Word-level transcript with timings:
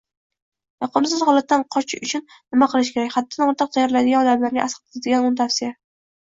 Yoqimsiz 0.85 1.19
holatdan 1.27 1.65
qochish 1.75 2.01
uchun 2.07 2.23
nima 2.31 2.69
qilish 2.71 2.89
kerak? 2.95 3.13
Haddan 3.19 3.53
ortiq 3.53 3.71
terlaydigan 3.77 4.23
odamlarga 4.25 4.65
asqatadigano´ntavsiya 4.65 5.71